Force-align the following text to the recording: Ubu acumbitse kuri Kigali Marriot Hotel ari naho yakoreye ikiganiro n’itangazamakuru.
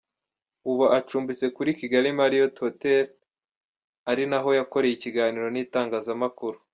Ubu 0.69 0.85
acumbitse 0.97 1.45
kuri 1.55 1.69
Kigali 1.79 2.07
Marriot 2.17 2.55
Hotel 2.65 3.05
ari 4.11 4.23
naho 4.31 4.49
yakoreye 4.59 4.93
ikiganiro 4.95 5.47
n’itangazamakuru. 5.51 6.57